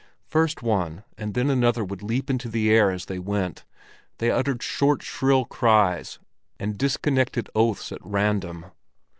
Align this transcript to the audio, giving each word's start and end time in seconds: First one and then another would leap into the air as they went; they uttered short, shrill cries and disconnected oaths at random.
First 0.25 0.63
one 0.63 1.03
and 1.15 1.35
then 1.35 1.51
another 1.51 1.85
would 1.85 2.01
leap 2.01 2.31
into 2.31 2.49
the 2.49 2.71
air 2.71 2.89
as 2.89 3.05
they 3.05 3.19
went; 3.19 3.65
they 4.17 4.31
uttered 4.31 4.63
short, 4.63 5.03
shrill 5.03 5.45
cries 5.45 6.17
and 6.59 6.75
disconnected 6.75 7.51
oaths 7.53 7.91
at 7.91 8.01
random. 8.03 8.65